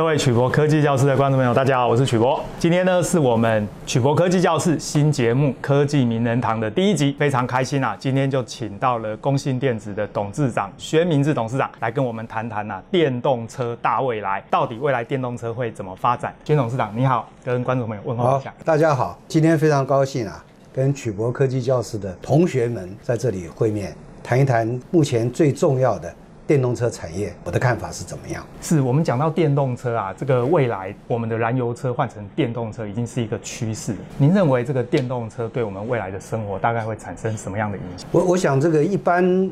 [0.00, 2.42] 各位曲博科技教室的观众朋友，大家好，我是曲博。
[2.58, 7.94] 今天呢，是我们曲博科技教室新节目《科技名人堂》的第一集，非常开心啊！
[8.00, 16.34] 今天就请到了工信电子的董事长薛明志董事长来跟我们谈谈啊，电动车大未来，到底未来电动车会怎么发展？
[16.46, 18.54] 薛董事长你好，跟观众朋友问候一下。
[18.64, 20.42] 大家好，今天非常高兴啊，
[20.72, 26.10] 跟曲博科技教室的同学们在这里会面，谈一谈目前最重要的。
[26.50, 28.44] 电动车产业，我的看法是怎么样？
[28.60, 33.94] 是我们讲到电动车啊，这个未来我们的燃油车换成电动车已经是一个趋势。
[34.18, 38.08] 您认为这个电动车对我们未来的生活大概会产生什么样的影响？
[38.10, 39.48] 我我想这个一般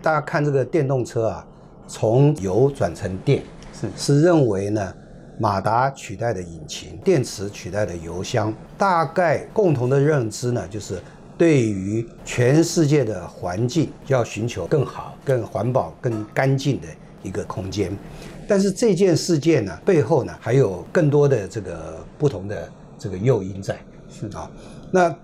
[0.00, 1.44] 大家看这个电动车啊，
[1.88, 3.42] 从油转成电，
[3.74, 4.94] 是是认为呢，
[5.40, 11.02] 马达取代的引擎，电池取代的油箱，大概共同的认知呢就是。
[11.38, 16.86] 对于全世界的环境，要寻求更好、更环保、更干净的
[17.22, 17.94] 一个空间。
[18.48, 23.76] 但是这件事件呢，背后呢还有更多的这个不同的这个诱因在。
[24.08, 24.50] 是啊，
[24.90, 25.14] 那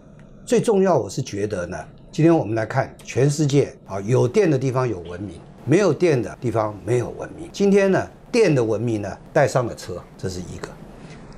[0.44, 1.78] 最重要，我是觉得呢，
[2.10, 7.48] 今天我们来看全世界啊，有电的地方有文明，没有电的地方没有文明。
[7.52, 10.68] 今天呢，电的文明呢带上了车，这是一个。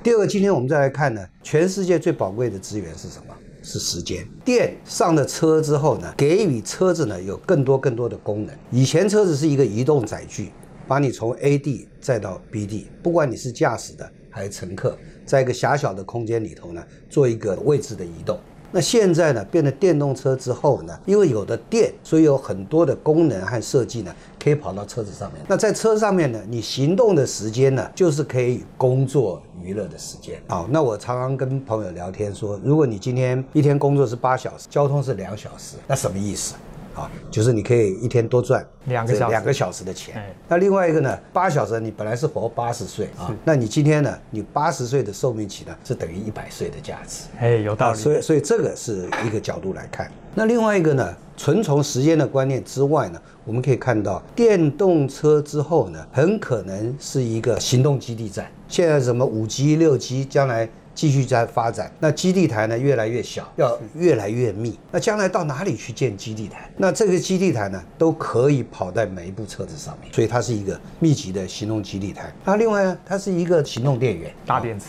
[0.03, 3.33] 第二个，今天我们再来看呢，全世界最宝贵的资源是什么？
[3.65, 8.55] 是时间，电上了车之后呢，给予车子呢有更多更多的功能。
[8.69, 10.51] 以前车子是一个移动载具，
[10.87, 18.39] 把你从 A 地载到 B 地，不管你是驾驶的还是乘客，在一个狭小的空间里头呢，做一个位置的移动。
[18.75, 25.41] 那现在呢，变成电动车之后呢，因为有的电，所以有很多的功能和设计呢，可以跑到车子上面。
[25.47, 30.41] 那在车上面呢，你行动的时间呢，就是可以工作娱乐的时间。
[30.49, 36.55] 好，那我常常跟朋友聊天说，如果你今天一天工作是八小时，交通是两小时，那什么意思？
[36.95, 40.15] 啊，就是你可以一天多赚两个小两个小时的钱。
[40.47, 47.25] 那另外一个呢，八小时你本来是活八十岁啊，那你今天呢，你八十岁的寿命期呢，是等于一百岁的价值。
[47.39, 47.97] 哎，有道理。
[47.97, 50.09] 所以，所以这个是一个角度来看。
[50.33, 58.49] 那另外一个呢，纯从时间的观念之外呢，我们可以看到电动车之后呢，很可能是一个行动基地站。
[58.67, 60.69] 现在什么五 G、六 G，将来。
[60.95, 64.79] 继续在发展，那基地台呢，越来越小，要越来越密。
[64.89, 66.71] 那将来到哪里去建基地台？
[66.77, 72.33] 那这个基地台呢，都可以跑在每一部车子上面，所以它是一个密集的行动基地台。
[72.45, 74.85] 那另外呢，它是一个行动电源，大电池，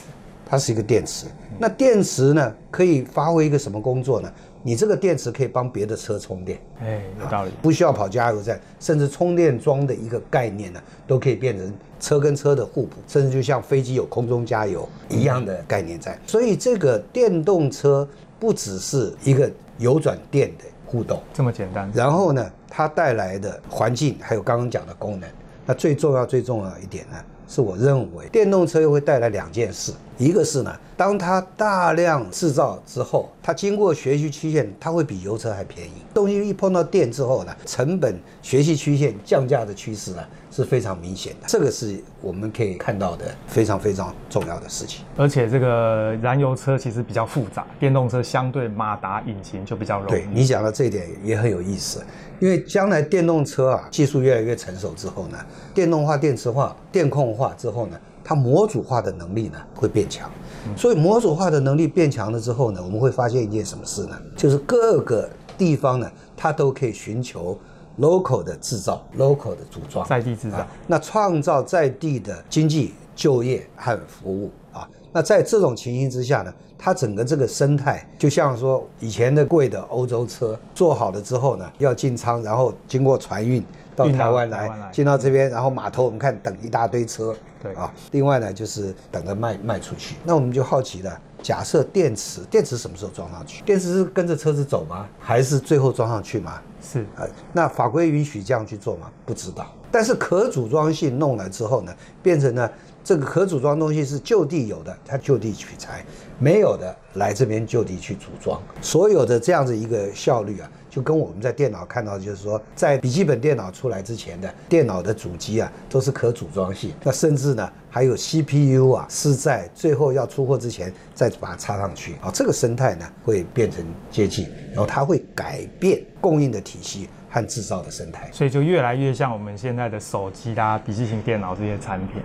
[0.49, 1.27] 它是一个电池。
[1.59, 4.33] 那电池呢，可以发挥一个什么工作呢？
[4.63, 11.73] 你这个电池可以帮别的车充电，哎，有道理，不需要跑加油站，甚至充电桩的一个概念呢，都可以变成
[12.07, 16.17] 车跟车的互补，甚至就像飞机有空中加油一样的概念在。
[16.25, 18.09] 所以这个电动车
[18.39, 25.29] 不只是一个油转电的互动这么简单，然后呢，它带来的环境还有刚刚讲的功能，
[25.67, 27.17] 那最重要最重要一点呢，
[27.49, 29.93] 是我认为电动车又会带来两件事。
[30.17, 35.93] 一个是呢，当它大量制造之后，它经过学习曲线，它会比油车还便宜。
[36.15, 40.23] 东西一碰到电之后呢，成本学习曲线降价的趋势呢
[40.57, 41.47] 是非常明显的。
[41.47, 45.05] 这个是我们可以看到的非常非常重要的事情。
[45.17, 50.11] 而且这个燃油车其实比较复杂，电动车相对马达引擎就比较容易。
[50.11, 52.03] 对，你讲的这一点也很有意思，
[52.41, 55.39] 因为将来电动车啊技术越来越成熟之后呢，
[55.75, 57.99] 电动化、电池化、电控化之后呢。
[58.29, 60.29] 它模组化的能力呢会变强，
[60.77, 64.21] 所以模组化的能力变强了之后呢，我们会发现一件什么事呢？
[64.37, 67.57] 就是各个地方呢，它都可以寻求
[67.99, 74.89] local 的制造，local 的组装，在地制造，那创造在地的经济、就业和服务啊。
[75.13, 83.65] 那在这种情形之下呢，它整个这个生态就像说以前的贵的欧洲车做好了之后呢，要进仓，然后经过船运。
[83.97, 87.91] 到台湾来，进到这边，然后码头我们看等一大堆车，对啊。
[88.11, 90.17] 另外呢，就是等着卖卖出去。
[90.23, 93.65] 那我们就好奇了，假设电池，电池什么时候装上去？
[93.65, 95.09] 电池是跟着车子走吗？
[95.19, 96.61] 还是最后装上去吗？
[96.83, 99.11] 是呃，那法规允许这样去做吗？
[99.25, 99.67] 不知道。
[99.91, 102.71] 但是可组装性弄来之后呢，变成了
[103.07, 106.01] 这个可组装东西是就地有的，它就地取材；
[106.41, 108.61] 没有的来这边就地去组装。
[108.83, 110.69] 所有的这样子一个效率啊。
[110.91, 116.91] 就跟我们在电脑看到，就是说，在笔记本电脑出来之前的电脑的主机啊，都是可组装性。
[117.05, 122.31] 那甚至呢，还有 CPU 啊，是在最后要出货之前再把它插上去啊。
[122.33, 128.31] 这个生态呢，会变成接近，然后它会改变供应的体系和制造的生态。
[128.33, 132.23] 所以就越来越像我们现在的手机啦、笔记型电脑这些产品。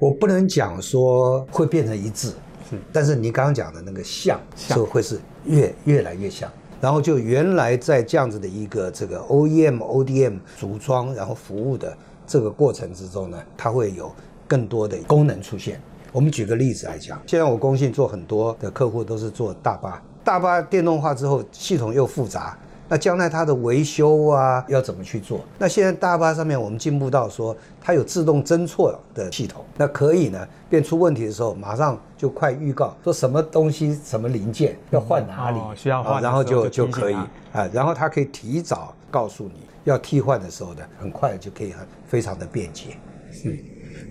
[0.00, 2.28] 我不能讲说会变成一致，
[2.70, 6.50] 是，但是你刚刚讲的那个像，就会是越越来越像。
[6.80, 11.94] 然后就原来在这样子的一个这个 OEM、ODM 组装然后服务的
[12.26, 14.10] 这个过程之中呢，它会有
[14.48, 15.78] 更多的功能出现。
[16.10, 22.58] 我们举个例子来讲，现在我工信做很多的客户都是做大巴，大巴电动化之后，系统又复杂。
[22.90, 25.40] 那将来它的维修啊，要怎么去做？
[25.56, 42.96] 那现在大巴上面我们进步到说，它有自动侦错的系统，那可以呢，变出问题的时候，马上就快预告说什么东西、什么零件要换哪里，嗯哦、需要换、啊，然后就就可以啊，然后它可以提早告诉你要替换的时候呢，很快就可以很非常的便捷，
[43.30, 43.56] 是。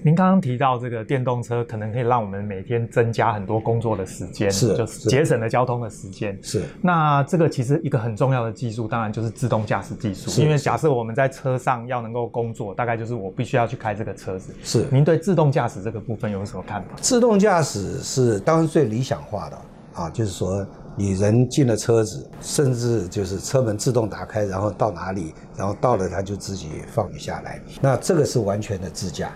[0.04, 6.38] 您刚刚提到这个电动车可能可以让我们每天增加很多工作的时间，是，就是节省了交通的时间。
[6.42, 6.64] 是。
[6.82, 10.42] 那这个其实一个很重要的技术，当然就是自动驾驶技术。
[10.42, 14.54] 因为假设我们在车上要能够工作，大概就是我必须要去开这个车子。
[14.64, 14.86] 是。
[14.92, 16.90] 您对自动驾驶这个部分有什么看法？
[17.02, 19.58] 自动驾驶是当然最理想化的
[19.94, 20.66] 啊，就是说
[20.96, 27.62] 你人进了车子，甚至就是车门自动打开，然后到哪里，然后到了它就自己放你下来。
[27.82, 29.30] 那这个是完全的自驾。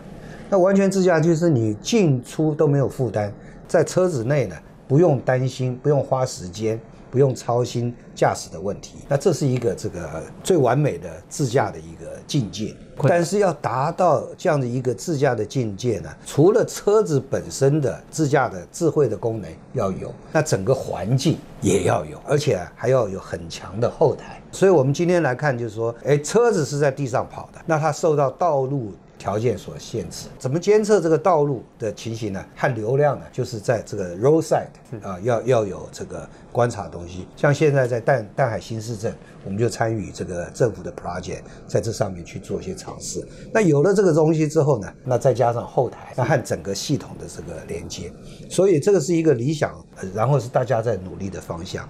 [0.53, 3.33] 那完全自驾就是你进出都没有负担，
[3.67, 4.55] 在车子内呢，
[4.87, 6.79] 不用担心，不用花时间，
[7.09, 8.99] 不用操心驾驶的问题。
[9.09, 12.71] 那这是一个这个最完美的自驾的一个境界。
[13.01, 24.39] 但是要达到这样的一个自驾的境界呢，除了车子本身的自驾的智慧的功能要有，那整个环境也要有，而且还要有很强的后台。
[24.51, 32.43] 所以我们今天来看，就是说，哎，车子是在地上跑的，那它受到道路条件所限制，怎么监测这个道路的情形呢？
[32.55, 33.25] 和流量呢？
[33.31, 34.67] 就是在这个 roadside
[35.01, 37.25] 啊，要要有这个观察东西。
[37.35, 39.15] 像现在在淡淡海新市镇，
[39.45, 43.25] 我们就参与这个政府的 project，在这上面去做一些尝试。
[43.53, 48.11] 那有了这个东西之后呢，那再加上后台，那和整个系统的这个连接，
[48.49, 49.73] 所以这个是一个理想，
[50.13, 51.87] 然后是大家在努力的方向。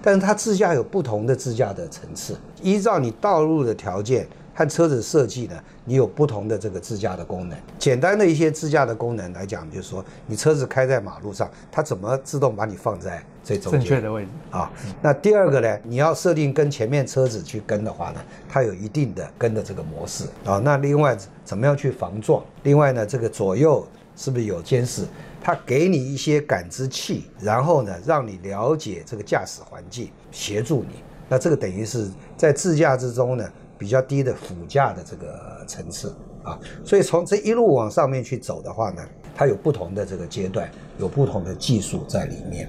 [0.00, 4.28] 但是它自驾有不同的自驾的层次，依照你道路的条件。
[4.56, 7.58] 和车子设计呢，你有不同的这个自驾的功能。
[7.78, 14.72] 简单的一些自驾的功能来讲，就是说你车子开在马路上，它怎么自动把你放在这中间正确的位置啊？
[15.02, 20.58] 那第二个呢，你要设定跟前面车子去跟的话呢，它有一定的跟的这个模式啊。
[20.64, 21.14] 那另外
[21.44, 22.42] 怎么样去防撞？
[22.62, 23.86] 另外呢，这个左右
[24.16, 25.04] 是不是有监视？
[25.42, 31.04] 它给你一些感知器，然后呢，让你了解这个驾驶环境，协助你。
[31.28, 33.46] 那这个等于是在自驾之中呢。
[33.78, 39.02] 比较低的辅驾的这个层次啊，所以从这一路往上面去走的话呢，
[39.34, 42.68] 它有不同的这个阶段，有不同的技术在里面。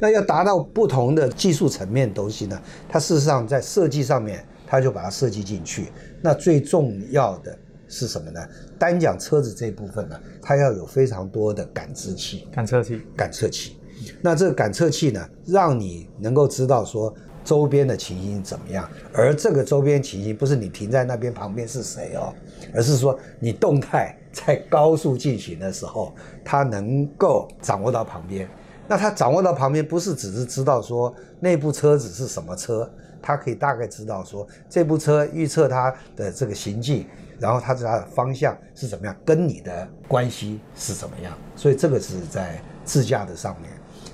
[0.00, 5.92] 那要达到不同的技术层面东西呢，它事实上在设计上面，它就把它设计进去。
[6.20, 7.56] 那最重要的
[7.88, 8.40] 是什么呢？
[8.78, 13.76] 单讲车子这一部分呢，它要有非常多的感知器、感测器、感测器。
[14.20, 17.14] 那这个感测器呢，让你能够知道说。
[17.44, 18.88] 周边的情形怎么样？
[19.12, 22.32] 而这个周边情形不是你停在那边旁边是谁哦，
[22.74, 28.48] 而是说你动态在高速进行的时候，它能够掌握到旁边。
[28.88, 32.90] 那它掌握到旁边，不是只是知道说那部车子是什么车，
[33.22, 37.06] 它可以大概知道说这部车预测它的这个行进，
[37.38, 41.32] 然后它知道它的方向是怎么样，跟你的关系是怎么样。
[41.56, 43.70] 所以这个是在自驾的上面。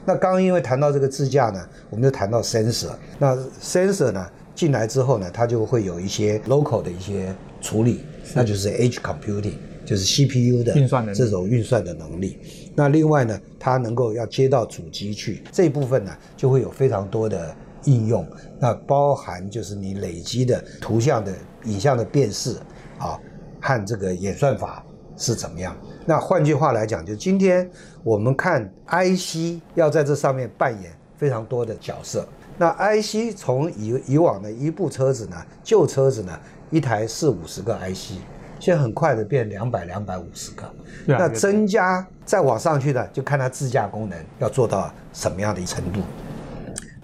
[0.09, 2.93] 那刚刚因为谈到这个自驾呢，我们就谈到 sensor。
[3.19, 8.01] 那 sensor 呢进来之后呢，它就会有一些 local 的一些处理，
[8.35, 9.53] 那就是 edge computing，
[9.85, 12.39] 就是 CPU 的运算的这种运算的能力。
[12.75, 17.55] 那另外呢，它能够要接到主机去这一部分呢，就会有非常多的
[17.85, 18.27] 应用。
[18.59, 22.57] 那包含就是你累积的图像的影像的辨识
[22.97, 23.21] 啊，
[23.61, 24.83] 和这个演算法
[25.19, 25.77] 是怎么样。
[26.07, 27.69] 那换句话来讲，就今天
[28.03, 32.27] 我们看 IC 要在这上面扮演非常多的角色。
[32.57, 36.39] 那 IC 从以以往的一部车子呢，旧车子呢，
[36.71, 38.13] 一台四五十个 IC，
[38.59, 40.65] 现在很快的变两百两百五十个。
[41.05, 46.01] 那增加再往上去呢，就看它自驾功能要做到什么样的程度。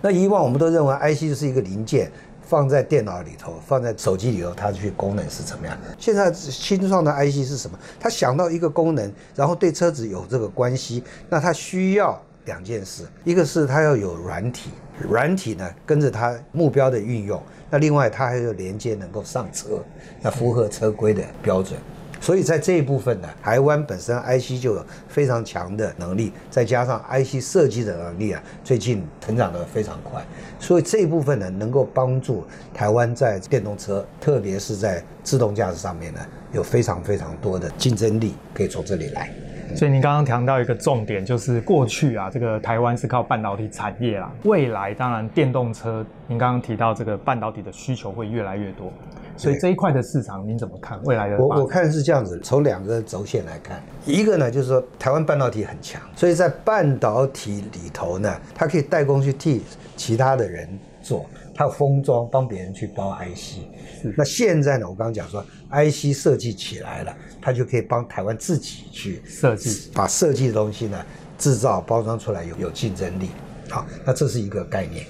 [0.00, 2.10] 那以往我们都认为 IC 就是一个零件。
[2.46, 5.94] 放在电脑里头，放在手机里头，它去功能是怎么样的？
[5.98, 7.78] 现在新创的 IC 是什么？
[7.98, 14.70] 他想到一个功能，然后对车子有这个关系，那他需要两件事，一个是他要有软体，
[15.08, 19.82] 软体呢跟着他目标的运用，那另外他还有连接能够上车，
[20.20, 21.78] 那符合车规的标准。
[22.24, 30.24] 所以在这一部分呢，台湾本身 IC 就有非常强的能力，再加上 IC 设计的能力啊，最近成长得非常快。
[30.58, 39.30] 所以这一部分呢，能够帮助台湾在电动车，特别是在自动驾驶上面呢，有非常非常多的竞争力可以从这里来。
[39.76, 48.90] 所以您刚刚谈到一个重点，就是过去啊，这个台湾是靠半导体产业啦，未来当然电动车，您刚刚提到这个半导体的需求会越来越多。
[49.36, 51.36] 所以这一块的市场您怎么看未来的？
[51.38, 59.62] 我我看是这样子，从两个轴线来看，一个呢就是说台湾半导体很强，所以在半导体里头呢，它可以代工去替
[59.96, 60.68] 其他的人
[61.02, 63.58] 做，它有封装帮别人去包 IC。
[64.02, 64.14] 是。
[64.16, 71.04] 那现在呢，我刚刚讲说 IC 设计起来了，它就可以帮台湾自己去设计，把设计的东西呢
[71.36, 73.30] 制造包装出来有有竞争力。
[73.68, 75.04] 好，那这是一个概念。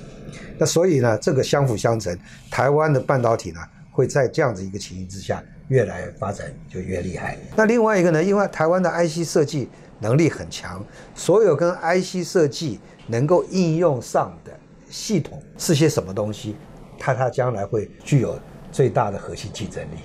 [0.56, 2.16] 那所以呢，这个相辅相成，
[2.50, 3.60] 台湾的半导体呢，
[3.94, 7.38] 会在这样子一个情形之下，越来发展就越厉害。
[7.54, 9.68] 那另外一个呢，因为台湾的 IC 设计
[10.00, 10.84] 能力很强，
[11.14, 14.50] 所有跟 IC 设计能够应用上的
[14.90, 16.56] 系统是些什么东西，
[16.98, 18.36] 它它将来会具有
[18.72, 19.98] 最大的核心竞争力。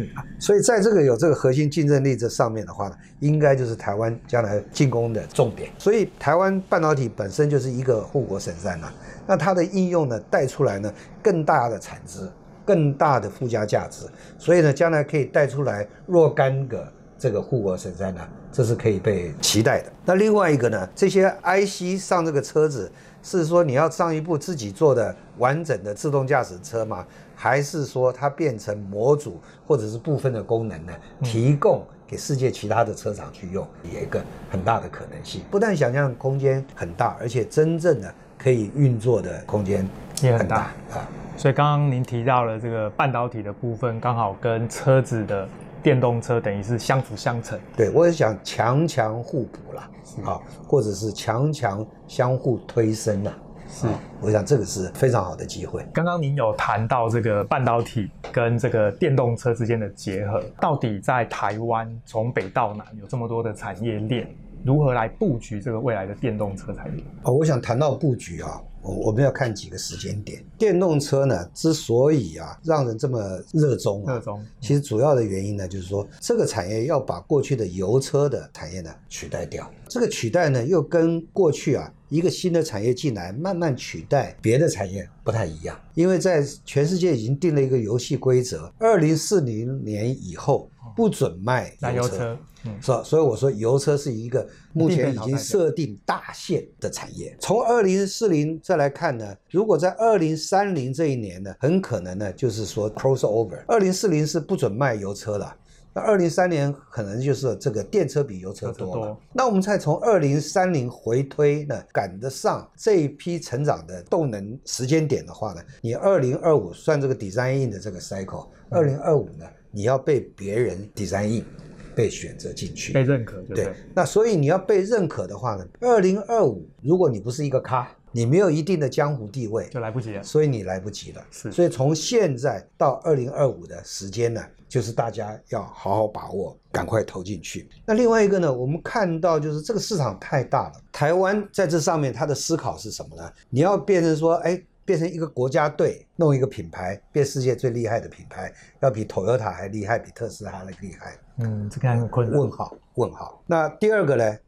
[0.40, 5.70] 所以在这个有这个核心竞争力这上面的话呢，应该就是台湾将来进攻的重点。
[5.78, 8.90] 所以台湾半导体本身就是一个护国神山呐，
[9.26, 12.26] 那它的应用呢带出来呢更大的产值，
[12.70, 14.06] 更大的附加价值，
[14.38, 16.86] 所以呢将来可以带出来若干个
[17.18, 18.20] 这个护国神山呢，
[18.52, 19.90] 这是可以被期待的。
[20.04, 22.88] 那另外一个呢，这些 IC 上这个车子
[23.24, 27.04] 是说你要上一部自己做的完整的自动驾驶车吗？
[27.34, 30.92] 还是说它变成模组或者是部分的功能呢？
[31.24, 35.42] 提供给世界其他的车厂去用，有一个很大的可能性。
[35.50, 39.84] 不但想象空间很大，而且真正的可以运作的空间
[40.22, 41.08] 也很大啊。
[41.40, 45.48] 所以刚刚您提到了这个半导体的部分，刚好跟车子的
[45.82, 47.58] 电动车等于是相辅相成。
[47.74, 49.90] 对，我也想强强互补啦，
[50.22, 53.32] 啊，或者是强强相互推升啦。
[53.66, 53.86] 是，
[54.20, 55.82] 我想这个是非常好的机会。
[55.94, 64.28] 刚刚您有谈到这个半导体跟这个电动车之间的结合，到底在台湾从北到南有这么多的产业链，
[64.62, 67.02] 如何来布局这个未来的电动车产业？
[67.22, 68.60] 哦，我想谈到布局啊。
[68.82, 70.44] 我我们要看几个时间点。
[70.58, 79.70] 电动车呢，之所以啊让人这么热衷啊，热衷，其实主要的原因呢，就是说这个产业要把过去的油车的产业呢取代掉。
[79.88, 85.78] 这个取代呢，又跟过去啊一个新的产业进来，慢慢取代别的产业不太一样。
[85.94, 92.36] 因为在全世界已经定了一个游戏规则，二零四零年以后不准卖燃油车。
[92.64, 93.02] 嗯，是吧？
[93.02, 97.34] 所以我说，油车是一个目前已经设定大限的产业。
[97.40, 103.64] 从二零四零再来看呢，如果在二零三零这一年呢，很可能呢就是说 crossover。
[103.66, 105.56] 二零四零是不准卖油车了，
[105.94, 109.16] 那二零三年可能就是这个电车比油车多了。
[109.32, 121.44] 那我们再从二零三零回推呢，赶得上这一批成长的动能时间点的话呢，你二零二五算这个 design in 的这个 cycle，二零二五呢，你要被别人 design in。
[121.92, 123.64] 被选择进去，被认可对？
[123.64, 130.22] 对，那所以你要被认可的话呢，二零二五，如果你不是一个咖，你没有一定的江湖地位，就来不及了。
[130.22, 131.22] 所以你来不及了。
[131.32, 137.68] 是，所以从现在到二零二五的时间呢，就是大家要好好把握，赶快投进去。
[137.84, 143.30] 那另外一个呢，我们看到就是这个市场太大了，台湾在这上面它的思考是什么呢？
[143.50, 144.62] 你要变成说，哎。
[144.84, 151.18] 变成一个国家队，弄一个品牌，变世界最厉害的品牌，要比 Toyota 还厉害，比特斯拉还厉害。
[151.38, 152.38] 嗯，这个很困难。
[152.38, 153.42] 问号，问号。
[153.46, 154.38] 那第二个呢？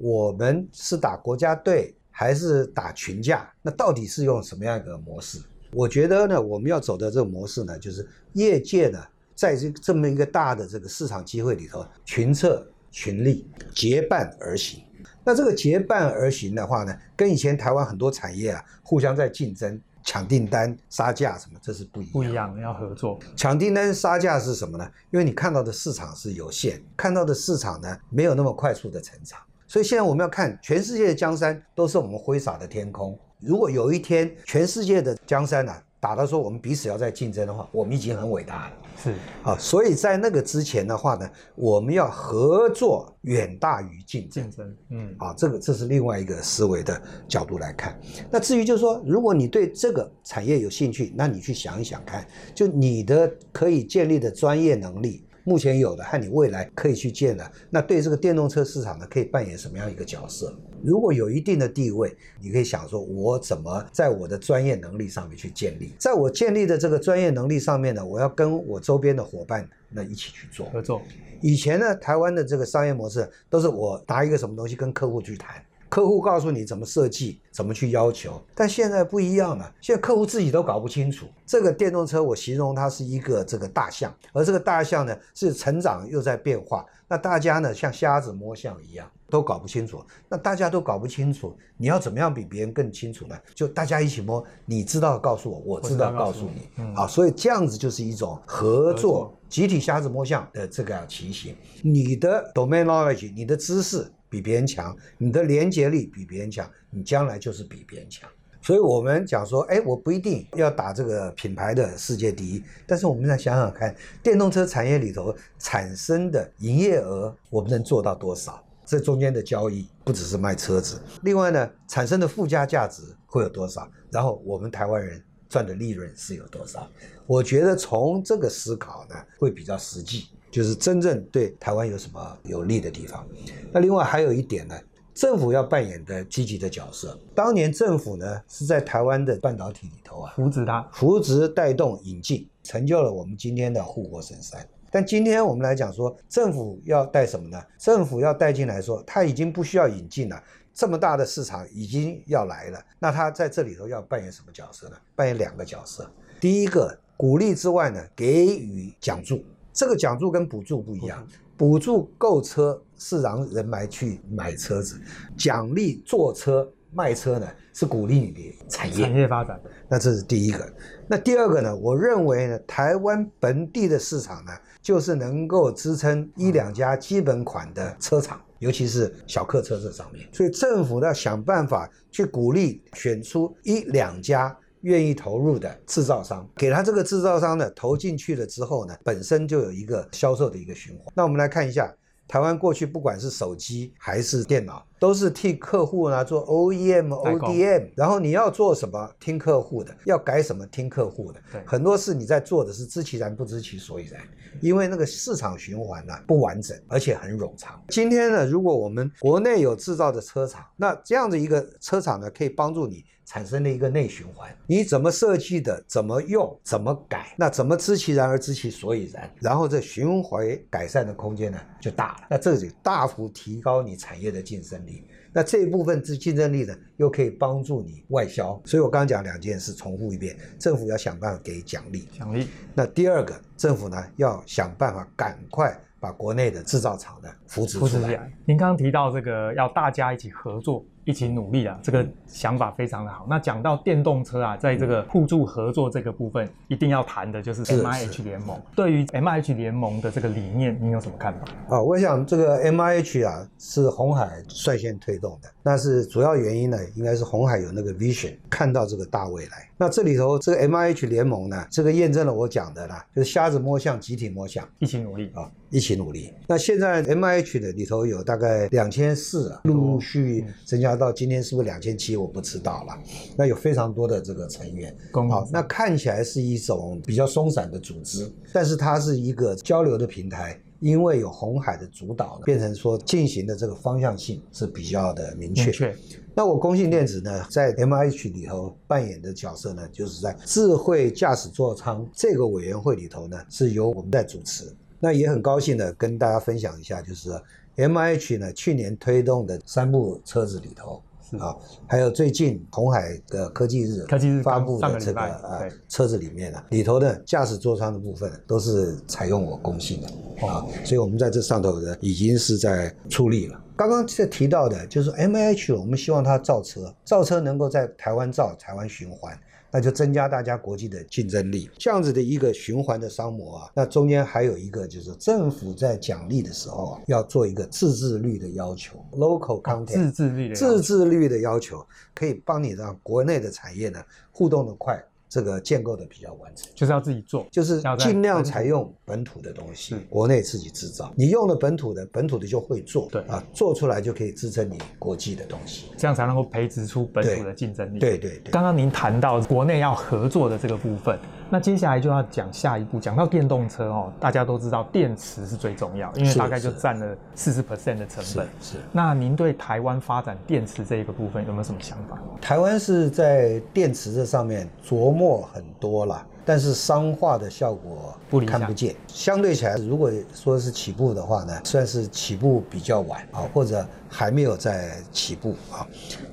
[0.00, 3.52] 我们是打国家队还是打群架？
[3.60, 5.40] 那到底是用什么样一个模式？
[5.72, 9.02] 我觉得呢，我们要走的这个模式呢，就是业界呢，
[9.34, 14.84] 在这这么一个大的这个市场机会里头，群策群力，结伴而行。
[15.28, 22.12] 那这个结伴而行的话呢，跟以前台湾很多产业啊互相在竞争、抢订单、杀价什么，这是不一样。
[22.14, 23.18] 不一样，要合作。
[23.36, 24.90] 抢订单、杀价是什么呢？
[25.10, 29.38] 因为你看到的市场是有限，看到的市场呢没有那么快速的成长。
[29.66, 33.14] 所以现在我们要看全世界的江山都是我们挥洒的天空。
[33.38, 38.72] 如果有一天全世界的江山呢、啊，打到说我们彼此要在竞争的话，我们已经很伟大了。
[39.02, 44.42] 是啊，所以在那个之前的话呢，我们要合作远大于竞争。
[44.44, 47.98] 竞争，嗯，啊，这个这是另外一个思维的角度来看。
[48.30, 55.24] 那至于就是说，如果你对这个产业有兴趣，那你去想一想看，就你的可以建立的专业能力。
[55.48, 60.54] 目前有的和你未来可以去建的，那对这个电动车市场呢，可以扮演什么样一个角色？
[60.84, 65.94] 如果有一定的地位，你可以想说，我怎么在我的专业能力上面去建立？
[65.98, 71.00] 在我建立的这个专业能力上面呢，我要跟我周边的伙伴那一起去做合作。
[71.40, 78.40] 以前呢，台湾的这个商业模式都是我拿一个什么东西跟客户去谈，客户告诉你怎么设计，怎么去要求。
[78.54, 81.26] 但现在不一样了，现在客户自己都搞不清楚。
[81.46, 86.84] 这个电动车，我形容它是一个这个大象，而这个大象呢是成长又在变化。
[87.08, 90.04] 那大家呢像瞎子摸象一样，都搞不清楚。
[90.28, 93.34] 那大家都搞不清楚，你要怎么样比别人更清楚呢？
[93.54, 96.68] 就大家一起摸，你知道告诉我，我知道告诉你。
[96.76, 99.34] 嗯，好，所以这样子就是一种合作。
[99.48, 108.28] 集体瞎子摸象的这个情形，你的 domain knowledge，你的知识比别人强，你的连接力比别人强，你将来就是比别人强。
[108.60, 118.62] 所以我们讲说，哎，我不一定要打这个品牌的世界第一，但是我们再想想看，电动车产业里头产生的营业额，我们能做到多少？
[118.84, 123.88] 这中间的交易不只是卖车子，另外呢，产生的附加价值会有多少？
[124.10, 125.22] 然后我们台湾人。
[125.50, 126.86] 赚的利润是有多少？
[127.26, 133.24] 我觉得从这个思考呢，会比较实际，就是真正对台湾有什么有利的地方。
[133.70, 134.74] 那另外还有一点呢，
[135.14, 137.16] 政府要扮演的积极的角色。
[137.32, 144.68] 当年政府呢是在台湾的半导体里头啊，扶植它，扶植带动引进，成就了我们今天的护国神山。
[144.90, 147.62] 但今天我们来讲说，政府要带什么呢？
[147.78, 150.42] 政府要带进来说，它已经不需要引进了。
[150.74, 154.96] 这么大的市场已经要来了，那他在这里头要扮演什么角色呢？
[155.14, 156.10] 扮演两个角色。
[156.40, 159.44] 第一个，鼓励之外呢，给予奖助。
[159.78, 161.24] 这个奖助跟补助不一样，
[161.56, 165.00] 补助购车是让人买去买车子，
[165.36, 169.60] 奖励坐车卖车呢是鼓励你的产业产业发展。
[169.88, 170.68] 那这是第一个。
[171.06, 171.76] 那第二个呢？
[171.76, 174.50] 我认为呢，台湾本地的市场呢，
[174.82, 178.40] 就是能够支撑一两家基本款的车厂。
[178.58, 191.12] 尤其是小客车这上面，所以政府要想办法去鼓励选出一两家愿意投入的制造商，给他这个制造商呢投进去了之后呢，本身就有一个销售的一个循环。
[191.14, 191.94] 那我们来看一下。
[192.30, 201.40] 台湾过去不管是手机还是电脑，都是替客户呢做 OEM、ODM，然后你要做什么听客户的，要改什么听客户的。
[201.52, 204.20] 对，很多事你在做的是知其然不知其所以然，
[204.60, 207.82] 因为那个市场循环呢不完整，而且很冗长。
[207.88, 213.04] 今天呢，如果我们国内有制造的车厂，那这样的一个车厂呢，可以帮助你。
[213.30, 224.87] 产生了一个内循环，你怎么设计的，怎么用，怎么改，那怎么知其然而知其所以然，然后这循环改善的空间呢就大了，那这就大幅提高你产业的竞争力。
[225.32, 228.60] 那这一部分之竞争力呢，又可以帮助你外销。
[228.64, 232.48] 所以我刚刚讲两件事，重复一遍：政府要想办法给奖励，奖励。
[232.74, 238.32] 那第二个，政府呢要想办法赶快把国内的制造厂呢扶持出来。
[238.46, 240.84] 您刚刚提到这个要大家一起合作。
[241.08, 243.26] 一起努力啊，这个想法非常的好。
[243.30, 248.60] 那讲到电动车啊，在这个互助合作这个部分，一定要谈的就是 MIH 联盟。
[248.76, 251.46] 对于 MIH 联盟的这个理念，你有什么看法？
[251.74, 259.66] 啊，我想这个 MIH 啊是红海率先推动的，那是主要原因呢，应该是红海有那个 vision，看到这个大未来。
[259.78, 266.32] 那这里头这个 MIH 联盟呢，这个验证了我讲的啦，就是瞎子摸象，集体摸象，一起努力啊，一起努力。
[266.46, 270.96] 那现在 MIH 的里头有大概两千四啊，陆陆续续增加。
[270.96, 272.16] 到今天是不是两千七？
[272.16, 272.98] 我不知道了。
[273.36, 285.64] 那有非常多的这个成员，好，那看起来是一种比较松散的组织，但是它是一个交流的平台，因为有红海的主导，变成说进行的这个方向性是比较的明确。
[285.64, 285.96] 明确。
[286.34, 294.64] 那我工信电子呢，在 MIH 里头扮演的角色呢，就是在智慧驾驶座舱这个委员会里头呢，是由我们在主持。
[295.00, 297.30] 那也很高兴的跟大家分享一下，就是
[297.76, 301.02] MIH 呢去年推动的三部车子里头
[301.38, 301.54] 啊，
[301.86, 310.08] 还有最近红海的科技日科技日发布的这个呃车子里面呢，里头的驾驶座舱的部分都是采用我公信的
[310.46, 313.60] 啊，所以我们在这上头呢已经是在出力了。
[313.76, 319.38] 刚刚在提到的就是 MIH，我们希望它造车，造车能够在台湾造，台湾循环。
[319.70, 323.70] 那就增加大家国际的竞争力，这样子的一个循环的商模啊。
[323.74, 335.02] 那中间还有一个就是政府在奖励的时候啊，要做一个自制率的要求，local content，自制率的自制率的要求，可以帮你让国内的产业呢互动的快。
[335.28, 341.12] 这个建构的比较完整，就是要自己做，就是尽量采用本土的东西，国内自己制造。
[341.16, 347.98] 你用了本土的，本土的就会做，对啊，做出来就可以支撑你国际的东西，这样才能够培植出本土的竞争力。
[347.98, 348.50] 对对对，对。
[348.50, 351.18] 刚刚您谈到国内要合作的这个部分，
[351.50, 358.48] 那接下来就要讲下一步，讲到电动车哦，大家都知道电池是最重要，因为大概就占了四十 percent 的成本。
[358.62, 358.72] 是。
[358.72, 362.18] 是那您对台湾发展电池这一个部分有没有什么想法？
[362.40, 365.18] 台湾是在电池这上面琢磨。
[365.18, 368.96] 墨很多了，但是商化的效果看不见。
[369.06, 375.86] 相对起来，如果说是起步的话呢，算是起步比较晚啊，或者还没有在起步啊。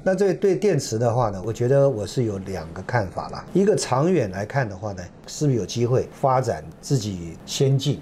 [0.06, 3.46] 那这对电池的话呢，我觉得我是有两个看法啦。
[3.54, 8.00] 一个长远来看的话呢，是不是有机会发展自己先进、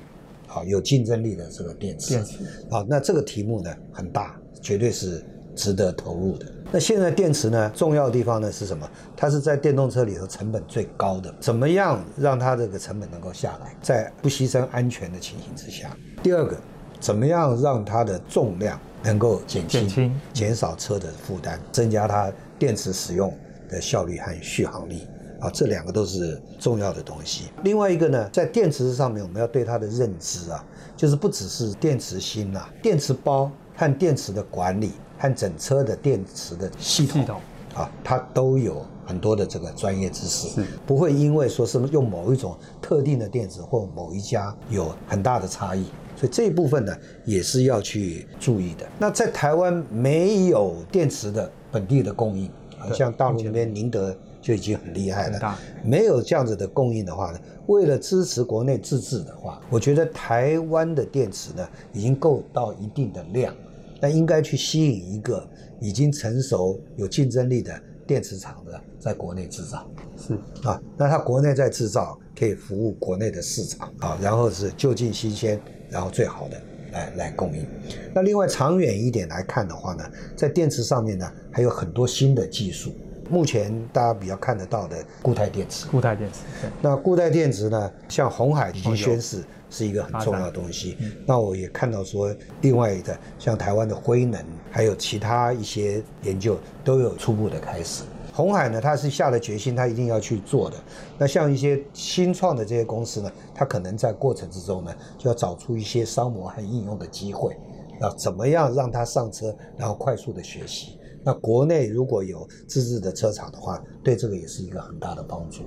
[0.47, 2.09] 啊有竞争力的这个电池？
[2.09, 2.37] 电池。
[2.69, 6.45] 好，那这个题目呢很大，绝对是值得投入的。
[6.71, 8.89] 那现在电池呢，重要的地方呢是什么？
[9.15, 11.33] 它是在电动车里头成本最高的。
[11.39, 15.95] 怎么样让它这个成本能够下来，在不牺牲安全的情形之下？
[16.23, 16.57] 第二个，
[16.99, 23.31] 怎么样让它的重量能够减轻，减，减少车的负担，增加它电池使用
[23.69, 25.07] 的效率和续航力
[25.39, 25.51] 啊？
[25.51, 27.49] 这两个都是重要的东西。
[27.63, 30.65] 另外一个呢，在电池上面，我们要对它的认知啊，
[30.97, 34.93] 就是不只是电池芯啊，电池包和电池的管理。
[35.23, 37.39] 看整车的电池的系统，
[37.73, 45.85] 啊，它都有很多的这个专业知识，不会因为说是用某一种特定的电池或某一家有很大的差异，
[46.17, 48.85] 所以这一部分呢也是要去注意的。
[48.99, 63.55] 那在台湾没有电池的本地的供应，啊，像大陆那边宁德就已经很厉害了，没有这样子的供应的话呢，为了支持国内自制的话，我觉得台湾的电池呢已经够到一定的量。
[64.03, 67.73] 那应该去吸引一个已经成熟、有竞争力的
[68.05, 70.33] 电池厂的在国内制造，是。
[70.67, 73.89] 啊，那它国内在制造，可以服务国内的市场。
[73.99, 75.57] 啊，然后是就近新鲜，
[75.89, 76.61] 然后最好的
[76.91, 77.65] 来来供应。
[78.13, 80.03] 那另外长远一点来看的话呢，
[80.35, 82.93] 在电池上面呢，还有很多新的技术。
[83.29, 86.39] 目前大家比较看得到的固态电池，固态电池，
[86.81, 90.95] 那固态电池呢，像红海已经宣示是一个很重要的东西。
[91.25, 98.03] 那我也看到说，另外的像台湾的辉能，还有其他一些研究都有初步的开始。
[98.31, 100.77] 红海呢，它是下了决心，它一定要去做的。
[101.17, 107.55] 那像一些新创的这些公司呢，它可能在过程之中呢，就要找出一些商模和应用的机会，
[107.99, 110.97] 那怎么样让它上车，然后快速的学习。
[111.23, 115.63] 那国内如果有自制的车厂的话，对这个也是一个很大的帮助。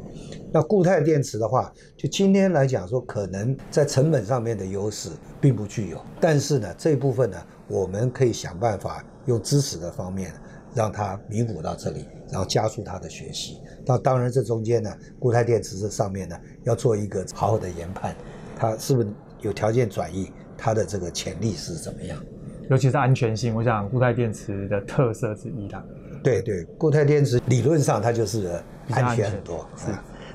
[0.53, 7.37] 那固态电池的话，就今天来讲说，可能在成本上面的优势并不具有，但是呢，这一部分呢，
[7.69, 10.33] 我们可以想办法用知识的方面
[10.75, 13.61] 让它弥补到这里，然后加速它的学习。
[13.87, 18.15] 那当然，这中间呢，固态电池这上面呢，要做一个好好的研判，
[18.57, 19.09] 它是不是
[19.41, 22.23] 有条件转移，它的这个潜力是怎么样？
[22.69, 25.83] 尤其是安全性，我想固态电池的特色之一啦。
[26.23, 28.51] 对对，固态电池理论上它就是
[28.91, 29.67] 安全很多。
[29.77, 29.93] 是。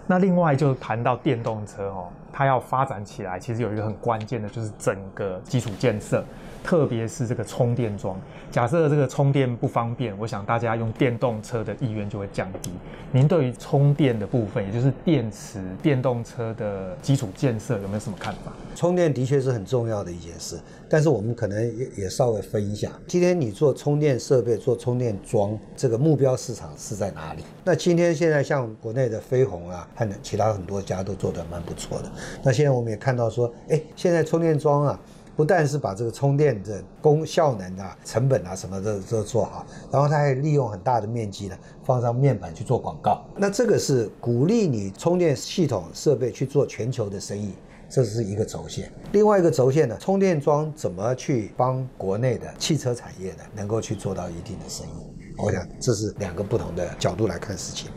[0.07, 6.23] 那另外就谈到电动车哦，它要发展起来，其实有一个很关键的，就是整个基础建设。
[6.63, 8.19] 特别是这个充电桩，
[8.51, 12.69] 假设这个充电不方便，我想大家用电动车的意愿就会降低。
[13.11, 18.53] 您对于充电的部分，也就是电池电动车的基础建设，有没有什么看法？
[18.75, 22.89] 充电的确是很重要的一件事，但是我们可能也也稍微分一下。
[23.07, 27.43] 今天你做充电设备、做充电桩，这个目标市场是在哪里？
[27.65, 32.11] 那今天现在像国内的飞鸿啊，和其他很多家都做得蛮不错的。
[32.43, 34.99] 那现在我们也看到说，哎，现在充电桩啊。
[35.41, 43.25] 不但是把这个充电的功效能啊、成本啊什么的都做好，然后它还利用很大的面积呢，放上面板去做广告。
[43.35, 47.55] 那这个是鼓励你充电系统设备去做全球的生意，
[47.89, 48.91] 这是一个轴线。
[49.13, 55.33] 另外一个轴线呢，充电桩怎么去帮国内的汽车产业呢，能够去做到一定的生意？
[55.39, 57.89] 我想这是两个不同的角度来看事情。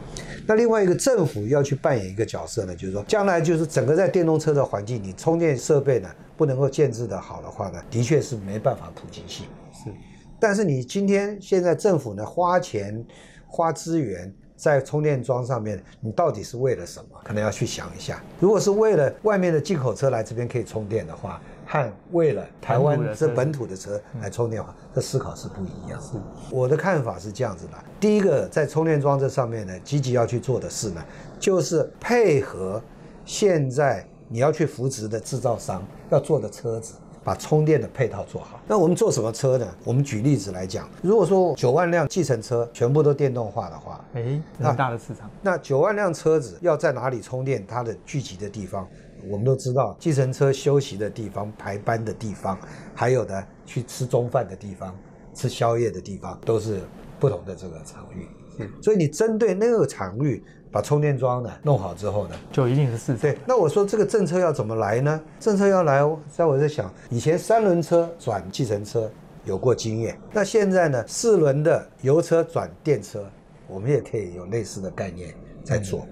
[0.47, 9.47] 那另外一个政府要去扮演一个角色呢，就是说将来就是整个在电动车的环境，你充电设备呢不能够建制的好的话呢，的确是没办法普及性。
[9.73, 9.91] 是，
[10.39, 13.05] 但是你今天现在政府呢花钱
[13.47, 17.21] 花资源在充电桩上面，你到底是为了什么？
[17.25, 18.23] 可能要去想一下。
[18.39, 21.41] 如果是为了外面的进口车来这边可以充电的话。
[21.67, 26.01] 和为了台湾这本土的车来充电的话，这思考是不一样。
[26.01, 26.19] 是，
[26.51, 31.03] 我的看法是这样子的：第一个，在充电桩这上面呢，积极要去做的事呢，
[31.39, 32.83] 就是配合
[33.25, 38.61] 现在你要去扶植的制造商要做的车子，把充电的配套做好。
[38.67, 39.67] 那我们做什么车呢？
[39.85, 45.31] 我们举例子来讲，如果说九万辆计程车全部都电动化的话，哎，很大的市场。
[45.41, 47.65] 那九万辆车子要在哪里充电？
[47.67, 48.87] 它的聚集的地方？
[49.29, 52.59] 我们都知道，计程车休息的地方、排班的地方，
[52.95, 54.95] 还有呢，去吃中饭的地方、
[55.35, 56.81] 吃宵夜的地方，都是
[57.19, 58.27] 不同的这个场域。
[58.59, 63.19] 嗯，所以你针对那个场域，把充电桩呢弄好之后呢，就一定是市场。
[63.19, 65.21] 对，那我说这个政策要怎么来呢？
[65.41, 69.11] 政策要来，在我在想，以前三轮车转计程车
[69.45, 73.29] 有过经验，那现在呢，四轮的油车转电车，
[73.67, 75.35] 我们也可以有类似的概念。
[75.65, 76.07] 在做。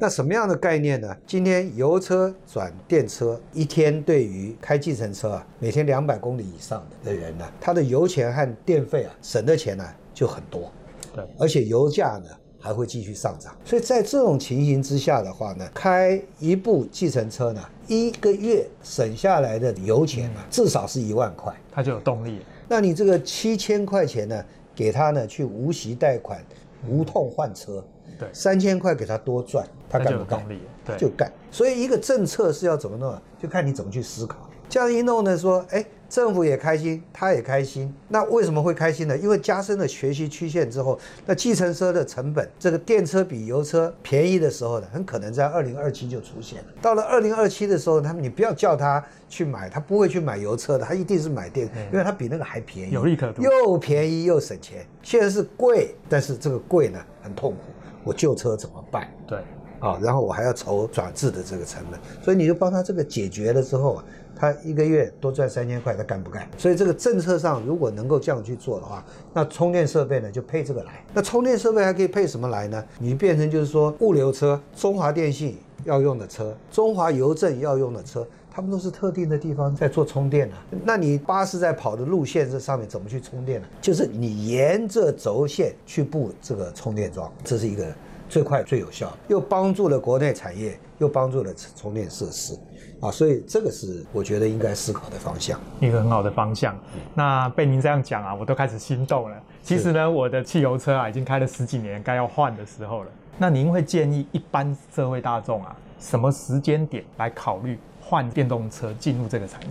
[0.00, 1.16] 那什么样的概念呢？
[1.26, 9.84] 今天油车转电车，一天对于开计程车啊，每天两百公里以上的人呢，他的油钱和电费啊，省的钱呢
[10.14, 10.70] 就很多。
[11.12, 12.30] 对，而且油价呢
[12.60, 13.56] 还会继续上涨。
[13.64, 22.38] 所以在这种情形之下的话呢，开一部计程车呢，一个月省下来的油钱啊，至少是一万块，他就有动力。
[22.68, 24.44] 那你这个七千块钱呢，
[24.76, 26.40] 给他呢去无息贷款，
[26.88, 27.84] 无痛换车。
[28.18, 30.44] 对，三千块给他多赚，他干不干？
[30.84, 31.30] 对，就干。
[31.50, 34.36] 所以一个政策是要怎么弄，就看你怎么去思考。
[34.68, 37.90] 这样一弄呢，说，哎，政府也开心，他也开心。
[38.08, 39.16] 那为什么会开心呢？
[39.16, 46.66] 因为加深了学习曲线之后，那计程车的成本，这个电车比油车便宜的时候呢，很可能在二零二七就出现了。
[46.82, 54.84] 到了二零二七的时候，他们你不要叫他去买，他不会去买油车的，他一定是买电，因为他比那个还便宜，有利可图，又便宜又省钱。
[55.02, 57.60] 现在是贵，但是这个贵呢，很痛苦。
[58.08, 59.06] 我旧车怎么办？
[59.26, 59.38] 对，
[59.80, 66.48] 啊，然后我还要筹转制的这个成本，所以你就帮他这个解决了之后啊，他一个月多赚三千块，他干不干？
[66.56, 71.04] 所以这个政策上如果能够这样去做的话，那充电设备呢就配这个来。
[71.12, 72.82] 那充电设备还可以配什么来呢？
[72.98, 78.26] 你变成就是说物流车，中华电信要用的车，中华邮政要用的车，
[78.58, 80.58] 他们都是特定的地方在做充电啊。
[80.84, 83.68] 那你巴士在跑的路线这上面怎么去充电呢？
[83.80, 87.86] 就是你沿着轴线去布这个充电桩，这是一个。
[88.28, 92.54] 最快最有效，又帮助了国内产业，又帮助了充电设施，
[93.00, 96.78] 啊，所以这个是我觉得应该思考的方向，一个很好的方向。
[97.14, 99.36] 那被您这样讲啊，我都开始心动了。
[99.62, 103.10] 其实呢，我的汽油车啊，已经开了十几年，该要换的时候了。
[103.40, 109.68] 那您会建议一般社会大众啊，什么时间点来考虑换电动车进入这个产业？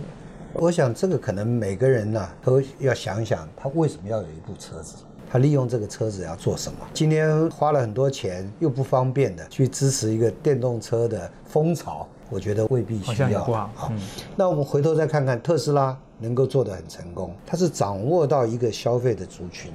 [0.54, 4.96] 我想这个可能每个人呢，都要想想，他为什么要有一部车子。
[5.30, 6.78] 他利用这个车子要做什么？
[6.94, 13.44] 今天花了很多钱又不方便的去支持一个电动车的风潮，我觉得未必需要。
[13.44, 13.92] 好，
[14.34, 19.70] 那我们回头再看看特斯拉能够做得很成功，它是掌握到一个消费的族群，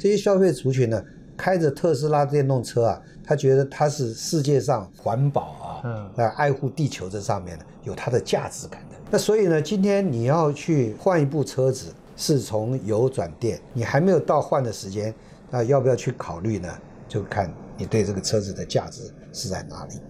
[0.00, 1.04] 这些消费族群呢，
[1.36, 8.96] 开着特斯拉电动车啊，他觉得它是世界上环保啊，嗯，来爱护地球这上面呢有它的价值感的。
[9.10, 11.92] 那所以呢，今天你要去换一部车子。
[12.18, 15.14] 是从油转电，你还没有到换的时间，
[15.50, 16.68] 那要不要去考虑呢？
[17.06, 20.00] 就看你对这个车子的价值是在哪里。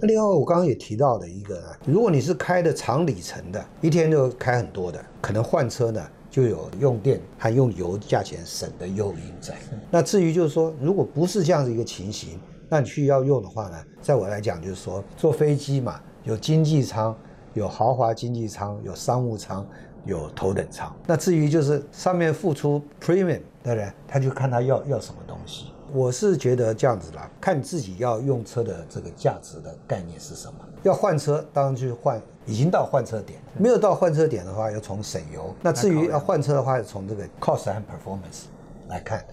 [0.00, 9.56] 那另外我刚刚也提到的一个，如果你是开的长里程的，一天就开很多的，可能换车呢就有用电和用油价钱省的诱因在。
[9.90, 12.38] 那至于就是说，如果不是这样的一个情形，
[12.68, 17.16] 那你需要用的话呢，在我来讲就是说，坐飞机嘛，有经济舱，
[17.54, 19.66] 有豪华经济舱，有商务舱。
[20.04, 23.92] 有头等舱，那至于就是上面付出 premium，对不对？
[24.06, 25.66] 他就看他要要什么东西。
[25.92, 30.54] 我是觉得这样子啦，看自己要用车的这个价值的概念是什么。
[30.88, 35.54] 要换车，当然去换，已经到换车点；没有到换车点的话，要从省油。
[35.62, 38.46] 那至于要换车的话，要从这个 cost and performance
[38.88, 39.24] 来看。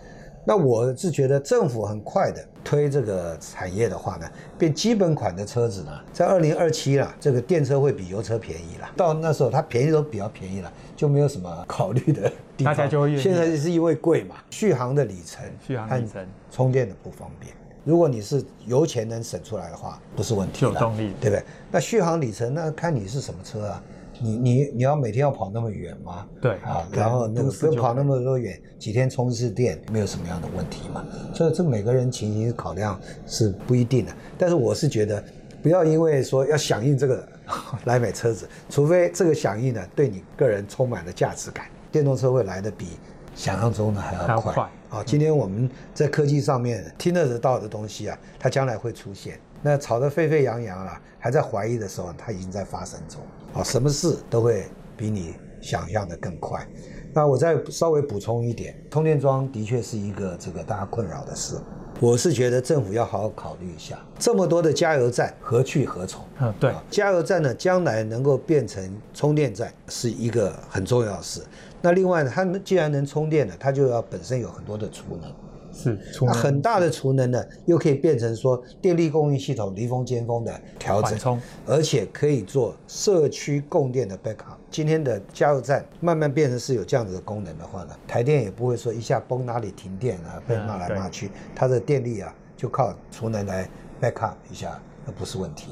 [0.48, 8.88] 那我是觉得政府很快的推这个产业的话呢，变基本款的车子呢，在二零二七了，这个电车会比油车便宜了。
[8.96, 12.76] 到那时候它便宜都比较便宜了，就没有什么考虑的地方。
[12.76, 17.52] 大家就会现在是因为贵嘛，续航的里程，续航里程，充电的不方便。
[17.86, 20.66] 如果你是油钱能省出来的话，不是问题。
[20.66, 21.44] 有动力，对不对？
[21.72, 23.82] 那续航里程，那看你是什么车啊。
[24.18, 26.26] 你你你要每天要跑那么远吗？
[26.42, 31.06] 对啊，然后那个不用跑那么多远，几天充一次电，没有什么样的问题嘛。
[31.34, 34.12] 所以这每个人情形考量是不一定的。
[34.38, 35.22] 但是我是觉得，
[35.62, 37.28] 不要因为说要响应这个
[37.84, 42.88] 来买车子，除非这个响应呢对你个人充满了价值感，电动车会来的比
[43.36, 44.70] 想象中的还要快。
[44.96, 49.38] 啊，今天我们在科技上面听得到的东西啊，它将来会出现。
[49.62, 53.20] 那吵得沸沸扬扬啊，还在怀疑的时候，它已经在发生中。
[53.54, 54.64] 啊，什么事都会
[54.96, 56.66] 比你想象的更快。
[57.14, 61.58] 那我再稍微补充一点，充电桩的确是一个这个大家困扰的事。
[62.02, 66.26] 我是觉得政府要好好考虑一下，这么多的加油站何去何从？
[66.40, 71.42] 嗯，对，加油站呢，将来能够变成充电站是一个很重要的事。
[71.82, 75.32] 那另外呢，它既然能充电呢，它就要本身有很多的储能。
[75.78, 84.56] 是，那很大的储能呢，又可以变成说电力供应系统离峰尖峰的调整，而且可以做社区供电的 backup。
[84.72, 93.70] 今天的加油站慢慢变成是有这样子的功能的话呢，台电也不会说一下崩哪里停电啊，被骂来骂去，它的电力啊就靠储能来
[94.02, 95.72] backup 一下，那不是问题。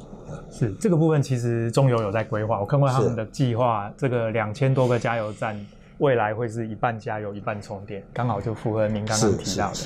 [0.50, 5.58] 是这个部分，其实中油有在规划，我看过他们的计划，这个两千多个加油站。
[5.98, 9.78] 未来会是一半加油一半充电，刚好就符合您刚刚提到的。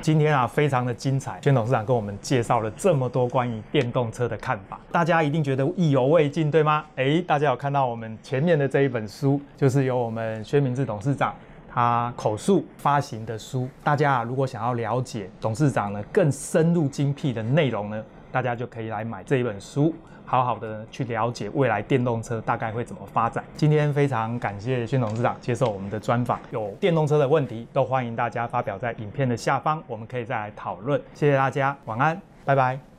[0.00, 6.86] 今天啊，非常的精彩，宣董事长跟我们介绍了这么多关于电动车的看法，大家一定觉得意犹未尽，对吗？
[6.96, 11.34] 诶，大家有看到我们前面的这一本书，就是由我们薛明志董事长
[11.70, 13.68] 他口述发行的书。
[13.84, 19.94] 大家啊，如果想要了解董事长呢更深入精辟的内容呢，大家就可以来买这一本书。
[20.30, 23.42] 好好的去了解未来电动车大概会怎么发展。
[23.56, 31.02] 今天非常感谢宣董事长接受我们的专访，有电动车的问题都欢迎大家发表在影片的下方，我们可以再来讨论。
[31.14, 32.89] 谢谢大家，晚安，拜拜。